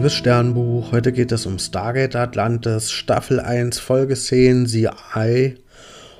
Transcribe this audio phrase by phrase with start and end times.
[0.00, 0.92] liebes Sternbuch.
[0.92, 5.56] Heute geht es um Stargate Atlantis, Staffel 1, Folge 10, CI.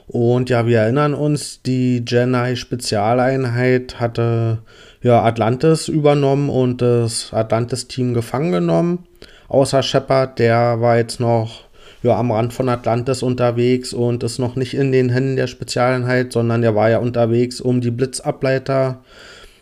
[0.06, 4.58] Und ja, wir erinnern uns, die Jedi Spezialeinheit hatte
[5.00, 9.06] ja Atlantis übernommen und das Atlantis-Team gefangen genommen.
[9.48, 11.62] Außer Shepard, der war jetzt noch
[12.02, 16.34] ja, am Rand von Atlantis unterwegs und ist noch nicht in den Händen der Spezialeinheit,
[16.34, 19.02] sondern der war ja unterwegs, um die Blitzableiter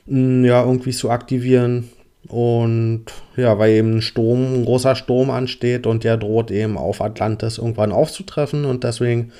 [0.06, 1.90] mh, ja, irgendwie zu aktivieren.
[2.28, 3.06] Und
[3.36, 7.58] ja, weil eben ein Sturm, ein großer Sturm ansteht und der droht eben auf Atlantis
[7.58, 9.32] irgendwann aufzutreffen und deswegen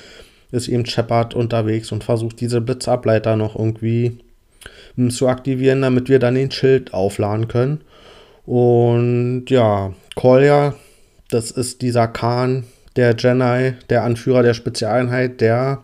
[0.51, 4.19] ist eben Shepard unterwegs und versucht diese Blitzableiter noch irgendwie
[4.97, 7.83] hm, zu aktivieren, damit wir dann den Schild aufladen können.
[8.47, 10.75] Und ja, Kolja,
[11.29, 12.65] das ist dieser Khan
[12.97, 15.83] der Jedi, der Anführer der Spezialeinheit, der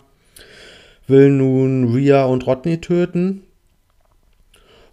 [1.07, 3.43] will nun Rhea und Rodney töten.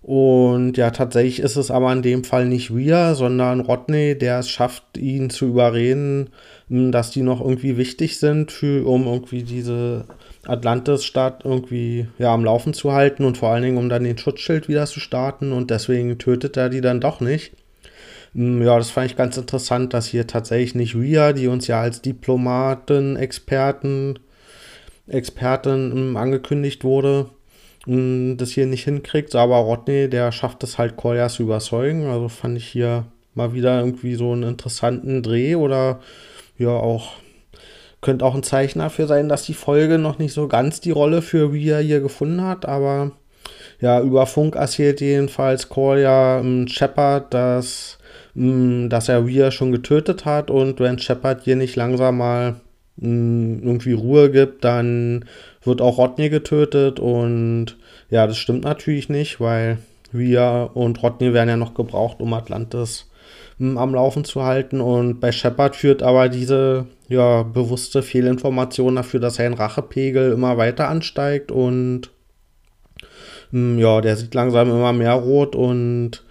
[0.01, 4.49] Und ja, tatsächlich ist es aber in dem Fall nicht Rhea, sondern Rodney, der es
[4.49, 6.31] schafft, ihn zu überreden,
[6.69, 10.05] hm, dass die noch irgendwie wichtig sind, für, um irgendwie diese
[10.47, 14.67] Atlantis-Stadt irgendwie ja, am Laufen zu halten und vor allen Dingen, um dann den Schutzschild
[14.67, 15.51] wieder zu starten.
[15.51, 17.51] Und deswegen tötet er die dann doch nicht.
[18.33, 21.79] Hm, ja, das fand ich ganz interessant, dass hier tatsächlich nicht Rhea, die uns ja
[21.79, 24.17] als Diplomaten, Experten,
[25.07, 27.27] Expertin hm, angekündigt wurde,
[27.85, 29.35] das hier nicht hinkriegt.
[29.35, 32.07] Aber Rodney, der schafft es halt, Kolja zu überzeugen.
[32.07, 35.99] Also fand ich hier mal wieder irgendwie so einen interessanten Dreh oder
[36.57, 37.13] ja auch
[38.01, 41.21] könnte auch ein Zeichen dafür sein, dass die Folge noch nicht so ganz die Rolle
[41.21, 43.11] für Rhea hier gefunden hat, aber
[43.79, 47.99] ja, über Funk erzählt jedenfalls Kolja ähm, Shepard, dass,
[48.33, 52.55] mh, dass er Rhea schon getötet hat und wenn Shepard hier nicht langsam mal
[53.01, 55.25] irgendwie Ruhe gibt, dann
[55.63, 57.77] wird auch Rodney getötet und
[58.09, 59.79] ja, das stimmt natürlich nicht, weil
[60.13, 63.09] Rhea und Rodney werden ja noch gebraucht, um Atlantis
[63.57, 69.19] mh, am Laufen zu halten und bei Shepard führt aber diese ja, bewusste Fehlinformation dafür,
[69.19, 72.11] dass sein Rachepegel immer weiter ansteigt und
[73.51, 76.23] ja, der sieht langsam immer mehr rot und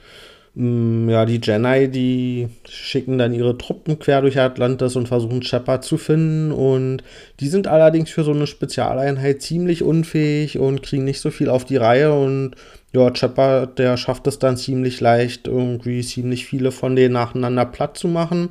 [0.55, 5.97] ja, die Jedi, die schicken dann ihre Truppen quer durch Atlantis und versuchen Shepard zu
[5.97, 6.51] finden.
[6.51, 7.05] Und
[7.39, 11.65] die sind allerdings für so eine Spezialeinheit ziemlich unfähig und kriegen nicht so viel auf
[11.65, 12.13] die Reihe.
[12.13, 12.57] Und
[12.93, 17.97] ja, Shepard, der schafft es dann ziemlich leicht, irgendwie ziemlich viele von denen nacheinander platt
[17.97, 18.51] zu machen.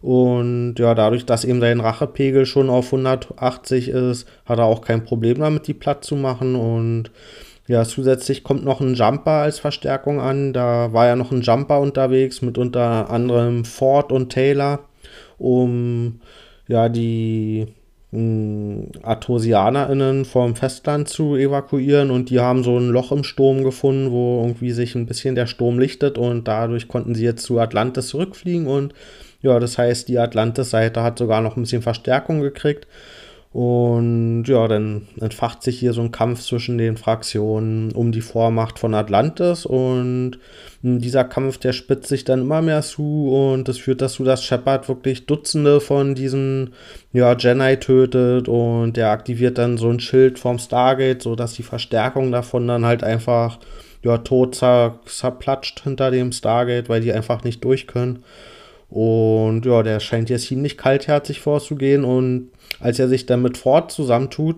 [0.00, 5.04] Und ja, dadurch, dass eben sein Rachepegel schon auf 180 ist, hat er auch kein
[5.04, 6.54] Problem damit, die platt zu machen.
[6.54, 7.10] Und
[7.66, 10.52] ja, zusätzlich kommt noch ein Jumper als Verstärkung an.
[10.52, 14.80] Da war ja noch ein Jumper unterwegs mit unter anderem Ford und Taylor,
[15.38, 16.20] um
[16.66, 17.68] ja die
[18.10, 24.10] hm, ArtosianerInnen vom Festland zu evakuieren und die haben so ein Loch im Sturm gefunden,
[24.10, 28.08] wo irgendwie sich ein bisschen der Sturm lichtet und dadurch konnten sie jetzt zu Atlantis
[28.08, 28.92] zurückfliegen und
[29.40, 32.86] ja, das heißt, die Atlantis-Seite hat sogar noch ein bisschen Verstärkung gekriegt.
[33.52, 38.78] Und ja, dann entfacht sich hier so ein Kampf zwischen den Fraktionen um die Vormacht
[38.78, 40.38] von Atlantis und
[40.82, 44.88] dieser Kampf, der spitzt sich dann immer mehr zu und das führt dazu, dass Shepard
[44.88, 46.72] wirklich Dutzende von diesen
[47.12, 52.32] ja, Jedi tötet und der aktiviert dann so ein Schild vom Stargate, sodass die Verstärkung
[52.32, 53.58] davon dann halt einfach
[54.02, 58.24] ja, tot zerplatscht hinter dem Stargate, weil die einfach nicht durch können.
[58.92, 63.90] Und ja, der scheint hier ziemlich kaltherzig vorzugehen und als er sich dann mit Ford
[63.90, 64.56] zusammentut,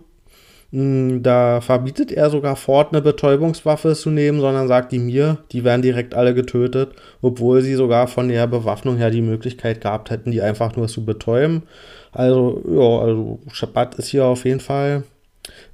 [0.72, 5.62] hm, da verbietet er sogar Ford eine Betäubungswaffe zu nehmen, sondern sagt die mir, die
[5.62, 10.32] werden direkt alle getötet, obwohl sie sogar von der Bewaffnung her die Möglichkeit gehabt hätten,
[10.32, 11.62] die einfach nur zu betäuben.
[12.10, 15.04] Also, ja, also Shepard ist hier auf jeden Fall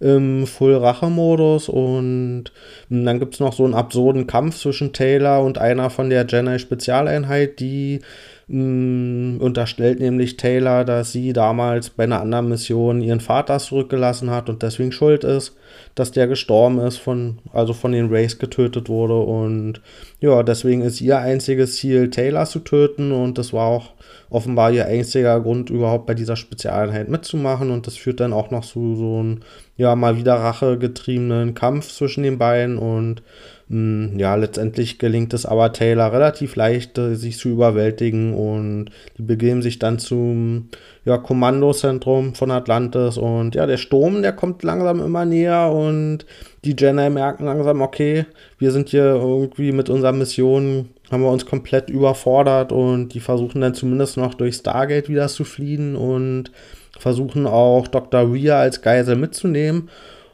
[0.00, 2.44] im Full-Rache-Modus und
[2.91, 7.60] dann gibt es noch so einen absurden Kampf zwischen Taylor und einer von der Jedi-Spezialeinheit,
[7.60, 8.00] die
[8.50, 14.62] unterstellt nämlich Taylor, dass sie damals bei einer anderen Mission ihren Vater zurückgelassen hat und
[14.62, 15.56] deswegen schuld ist,
[15.94, 19.80] dass der gestorben ist, von, also von den Rays getötet wurde und
[20.18, 23.92] ja, deswegen ist ihr einziges Ziel, Taylor zu töten und das war auch
[24.30, 27.70] offenbar ihr einziger Grund, überhaupt bei dieser Spezialeinheit mitzumachen.
[27.70, 29.41] Und das führt dann auch noch zu so einem,
[29.76, 32.78] ja, mal wieder rachegetriebenen Kampf zwischen den beiden.
[32.78, 33.22] Und
[33.72, 38.34] ja, letztendlich gelingt es aber Taylor relativ leicht, äh, sich zu überwältigen.
[38.34, 38.86] Und
[39.16, 40.70] die begeben sich dann zum
[41.04, 43.16] ja, Kommandozentrum von Atlantis.
[43.16, 45.70] Und ja, der Sturm, der kommt langsam immer näher.
[45.70, 46.26] Und
[46.64, 48.26] die Jedi merken langsam, okay,
[48.58, 53.60] wir sind hier irgendwie mit unserer Mission haben wir uns komplett überfordert und die versuchen
[53.60, 56.52] dann zumindest noch durch Stargate wieder zu fliehen und
[56.98, 58.32] versuchen auch Dr.
[58.32, 59.88] Rhea als Geisel mitzunehmen.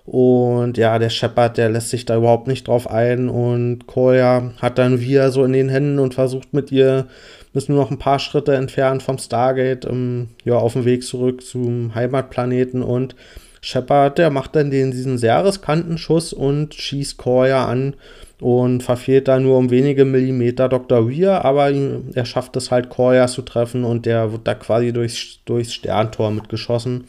[0.07, 3.29] Und ja, der Shepard, der lässt sich da überhaupt nicht drauf ein.
[3.29, 7.07] Und Koya hat dann Via so in den Händen und versucht mit ihr,
[7.55, 11.43] ist nur noch ein paar Schritte entfernt vom Stargate, ähm, ja, auf dem Weg zurück
[11.43, 12.83] zum Heimatplaneten.
[12.83, 13.17] Und
[13.61, 17.95] Shepard, der macht dann den, diesen sehr riskanten Schuss und schießt Koya an
[18.41, 21.11] und verfehlt da nur um wenige Millimeter Dr.
[21.11, 25.41] Weir, aber er schafft es halt, Koya zu treffen und der wird da quasi durchs,
[25.47, 27.09] durchs Sterntor mitgeschossen.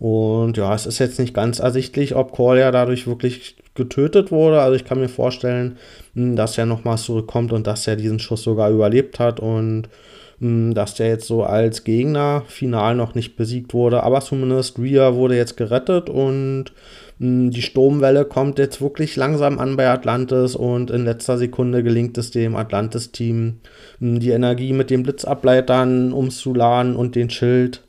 [0.00, 4.62] Und ja, es ist jetzt nicht ganz ersichtlich, ob Koya dadurch wirklich getötet wurde.
[4.62, 5.76] Also ich kann mir vorstellen,
[6.14, 9.90] hm, dass er nochmal zurückkommt und dass er diesen Schuss sogar überlebt hat und
[10.38, 14.02] hm, dass der jetzt so als Gegner final noch nicht besiegt wurde.
[14.02, 16.72] Aber zumindest Rhea wurde jetzt gerettet und
[17.18, 22.16] hm, die Sturmwelle kommt jetzt wirklich langsam an bei Atlantis und in letzter Sekunde gelingt
[22.16, 23.60] es dem Atlantis-Team,
[24.00, 27.82] die Energie mit den Blitzableitern umzuladen und den Schild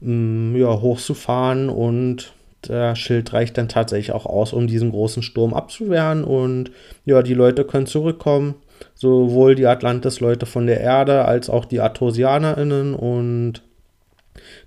[0.00, 2.32] ja, hochzufahren und
[2.68, 6.70] der Schild reicht dann tatsächlich auch aus, um diesen großen Sturm abzuwehren und
[7.04, 8.54] ja, die Leute können zurückkommen.
[8.94, 13.62] Sowohl die Atlantis-Leute von der Erde als auch die ArtosianerInnen und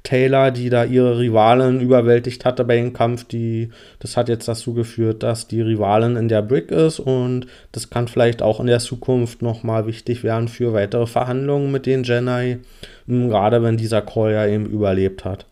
[0.03, 3.69] Taylor, die da ihre Rivalen überwältigt hatte bei dem Kampf, die,
[3.99, 8.07] das hat jetzt dazu geführt, dass die Rivalin in der Brick ist und das kann
[8.07, 12.59] vielleicht auch in der Zukunft nochmal wichtig werden für weitere Verhandlungen mit den Jedi,
[13.07, 15.45] gerade wenn dieser Call ja eben überlebt hat.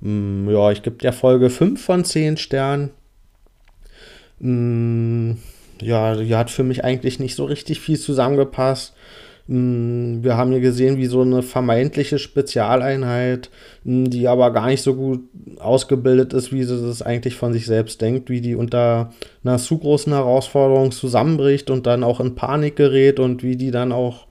[0.00, 2.90] Hm, ja, ich gebe der Folge 5 von 10 Sternen.
[4.40, 5.38] Hm,
[5.80, 8.94] ja, die hat für mich eigentlich nicht so richtig viel zusammengepasst.
[9.48, 13.50] Hm, wir haben hier gesehen, wie so eine vermeintliche Spezialeinheit,
[13.84, 15.20] hm, die aber gar nicht so gut
[15.58, 19.12] ausgebildet ist, wie sie das eigentlich von sich selbst denkt, wie die unter
[19.42, 23.90] einer zu großen Herausforderung zusammenbricht und dann auch in Panik gerät und wie die dann
[23.90, 24.27] auch,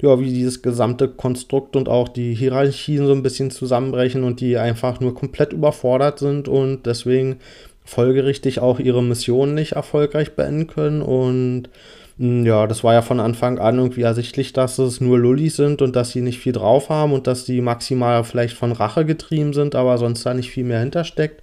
[0.00, 4.58] ja, wie dieses gesamte Konstrukt und auch die Hierarchien so ein bisschen zusammenbrechen und die
[4.58, 7.36] einfach nur komplett überfordert sind und deswegen
[7.84, 11.00] folgerichtig auch ihre Mission nicht erfolgreich beenden können.
[11.00, 11.70] Und
[12.18, 15.80] hm, ja, das war ja von Anfang an irgendwie ersichtlich, dass es nur Lullis sind
[15.80, 19.54] und dass sie nicht viel drauf haben und dass die maximal vielleicht von Rache getrieben
[19.54, 21.42] sind, aber sonst da nicht viel mehr hintersteckt.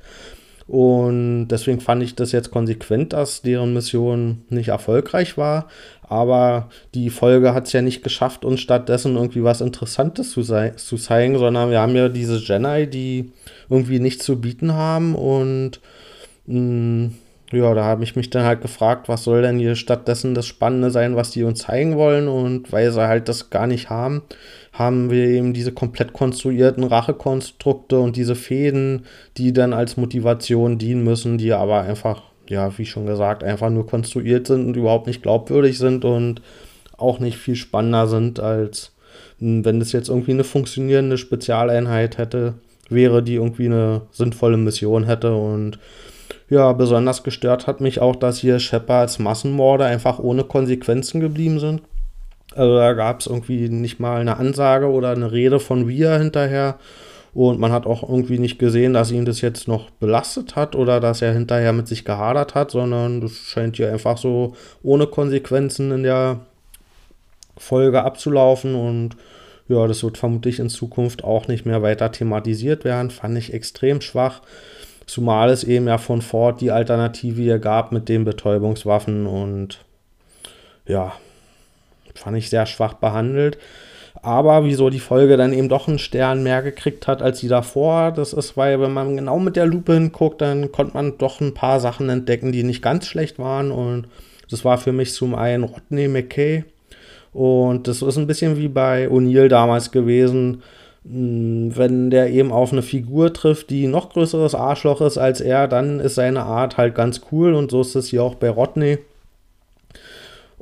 [0.67, 5.67] Und deswegen fand ich das jetzt konsequent, dass deren Mission nicht erfolgreich war.
[6.13, 10.97] Aber die Folge hat es ja nicht geschafft, uns stattdessen irgendwie was Interessantes zu, zu
[10.97, 13.31] zeigen, sondern wir haben ja diese Jedi, die
[13.69, 15.79] irgendwie nichts zu bieten haben und
[16.45, 17.07] Mm,
[17.51, 20.89] ja, da habe ich mich dann halt gefragt, was soll denn hier stattdessen das Spannende
[20.91, 22.27] sein, was die uns zeigen wollen.
[22.27, 24.23] Und weil sie halt das gar nicht haben,
[24.73, 29.05] haben wir eben diese komplett konstruierten Rachekonstrukte und diese Fäden,
[29.37, 33.85] die dann als Motivation dienen müssen, die aber einfach, ja, wie schon gesagt, einfach nur
[33.87, 36.41] konstruiert sind und überhaupt nicht glaubwürdig sind und
[36.97, 38.93] auch nicht viel spannender sind, als
[39.39, 42.53] mm, wenn das jetzt irgendwie eine funktionierende Spezialeinheit hätte,
[42.89, 45.79] wäre, die irgendwie eine sinnvolle Mission hätte und
[46.49, 51.81] ja, besonders gestört hat mich auch, dass hier Shepards Massenmorde einfach ohne Konsequenzen geblieben sind.
[52.55, 56.77] Also da gab es irgendwie nicht mal eine Ansage oder eine Rede von Wir hinterher.
[57.33, 60.99] Und man hat auch irgendwie nicht gesehen, dass ihn das jetzt noch belastet hat oder
[60.99, 64.53] dass er hinterher mit sich gehadert hat, sondern das scheint hier einfach so
[64.83, 66.41] ohne Konsequenzen in der
[67.57, 68.75] Folge abzulaufen.
[68.75, 69.17] Und
[69.67, 73.09] ja, das wird vermutlich in Zukunft auch nicht mehr weiter thematisiert werden.
[73.09, 74.41] Fand ich extrem schwach.
[75.07, 79.79] Zumal es eben ja von Ford die Alternative hier gab mit den Betäubungswaffen und
[80.85, 81.13] ja,
[82.13, 83.57] fand ich sehr schwach behandelt.
[84.21, 88.11] Aber wieso die Folge dann eben doch einen Stern mehr gekriegt hat als die davor,
[88.11, 91.53] das ist, weil wenn man genau mit der Lupe hinguckt, dann konnte man doch ein
[91.53, 93.71] paar Sachen entdecken, die nicht ganz schlecht waren.
[93.71, 94.07] Und
[94.49, 96.63] das war für mich zum einen Rodney McKay.
[97.33, 100.61] Und das ist ein bisschen wie bei O'Neill damals gewesen
[101.05, 105.67] hm, wenn der eben auf eine Figur trifft, die noch größeres Arschloch ist als er,
[105.67, 108.99] dann ist seine Art halt ganz cool und so ist es hier auch bei Rodney.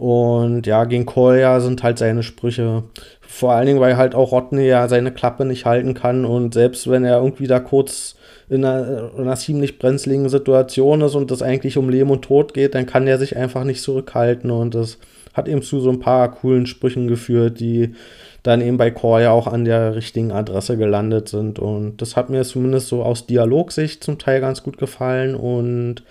[0.01, 2.81] Und ja, gegen Kolja sind halt seine Sprüche.
[3.21, 6.89] Vor allen Dingen, weil halt auch Rodney ja seine Klappe nicht halten kann und selbst
[6.89, 8.15] wenn er irgendwie da kurz
[8.49, 12.55] in einer, in einer ziemlich brenzligen Situation ist und es eigentlich um Leben und Tod
[12.55, 14.97] geht, dann kann er sich einfach nicht zurückhalten und das
[15.33, 17.93] hat eben zu so ein paar coolen Sprüchen geführt, die
[18.41, 21.59] dann eben bei Core ja auch an der richtigen Adresse gelandet sind.
[21.59, 25.35] Und das hat mir zumindest so aus Dialogsicht zum Teil ganz gut gefallen.
[25.35, 26.01] Und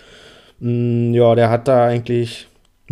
[0.60, 0.70] mh,
[1.10, 2.46] mm, ja, der hat da eigentlich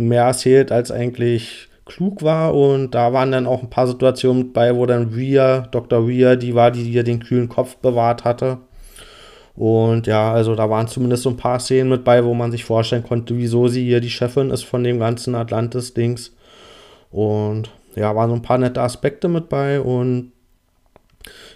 [0.07, 2.55] mehr erzählt, als eigentlich klug war.
[2.55, 6.07] Und da waren dann auch ein paar Situationen bei, wo dann Rhea, Dr.
[6.07, 8.59] Rhea, die war, die dir den kühlen Kopf bewahrt hatte.
[9.55, 12.63] Und ja, also da waren zumindest so ein paar Szenen mit bei, wo man sich
[12.63, 16.33] vorstellen konnte, wieso sie hier die Chefin ist von dem ganzen Atlantis-Dings.
[17.11, 20.31] Und ja, waren so ein paar nette Aspekte mit bei und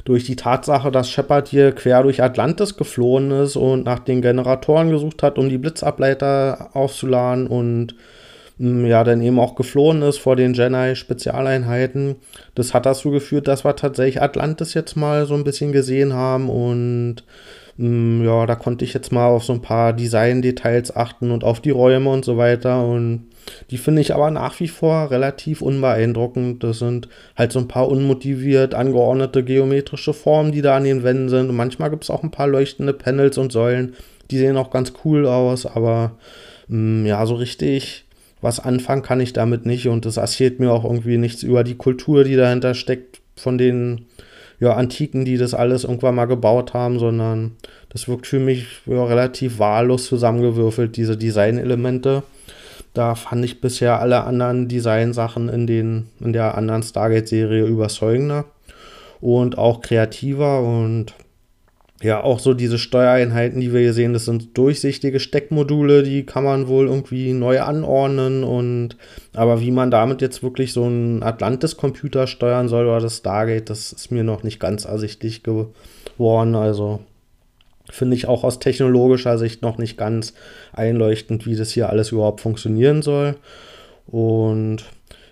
[0.03, 4.89] durch die Tatsache, dass Shepard hier quer durch Atlantis geflohen ist und nach den Generatoren
[4.89, 7.95] gesucht hat, um die Blitzableiter aufzuladen und
[8.57, 12.15] ja, dann eben auch geflohen ist vor den Jedi-Spezialeinheiten.
[12.55, 16.49] Das hat dazu geführt, dass wir tatsächlich Atlantis jetzt mal so ein bisschen gesehen haben
[16.49, 17.23] und
[17.75, 21.71] ja, da konnte ich jetzt mal auf so ein paar Design-Details achten und auf die
[21.71, 23.29] Räume und so weiter und
[23.71, 26.63] die finde ich aber nach wie vor relativ unbeeindruckend.
[26.63, 31.29] Das sind halt so ein paar unmotiviert angeordnete geometrische Formen, die da an den Wänden
[31.29, 31.49] sind.
[31.49, 33.95] Und manchmal gibt es auch ein paar leuchtende Panels und Säulen.
[34.31, 36.11] Die sehen auch ganz cool aus, aber
[36.67, 38.05] mh, ja, so richtig
[38.43, 39.87] was anfangen kann ich damit nicht.
[39.87, 44.05] Und das erzählt mir auch irgendwie nichts über die Kultur, die dahinter steckt, von den
[44.59, 47.53] ja, Antiken, die das alles irgendwann mal gebaut haben, sondern
[47.89, 52.23] das wirkt für mich ja, relativ wahllos zusammengewürfelt, diese Designelemente.
[52.93, 58.45] Da fand ich bisher alle anderen Designsachen in, den, in der anderen Stargate-Serie überzeugender
[59.21, 61.15] und auch kreativer und
[62.03, 66.43] ja, auch so diese Steuereinheiten, die wir hier sehen, das sind durchsichtige Steckmodule, die kann
[66.43, 68.97] man wohl irgendwie neu anordnen und
[69.33, 73.93] aber wie man damit jetzt wirklich so einen Atlantis-Computer steuern soll oder das Stargate, das
[73.93, 76.55] ist mir noch nicht ganz ersichtlich geworden.
[76.55, 76.99] Also
[77.89, 80.33] finde ich auch aus technologischer Sicht noch nicht ganz
[80.73, 83.37] einleuchtend, wie das hier alles überhaupt funktionieren soll.
[84.07, 84.83] Und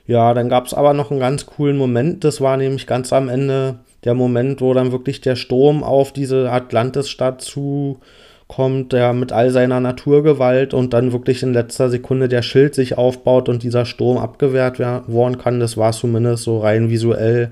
[0.08, 2.24] ja, dann gab es aber noch einen ganz coolen Moment.
[2.24, 6.52] Das war nämlich ganz am Ende der Moment, wo dann wirklich der Sturm auf diese
[6.52, 12.76] Atlantis-Stadt zukommt, der mit all seiner Naturgewalt und dann wirklich in letzter Sekunde der Schild
[12.76, 15.60] sich aufbaut und dieser Sturm abgewehrt werden kann.
[15.60, 17.52] Das war zumindest so rein visuell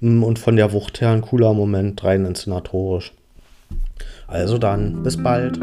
[0.00, 3.12] mm, und von der Wucht her ein cooler Moment, rein inszenatorisch.
[4.26, 5.58] Also dann, bis bald.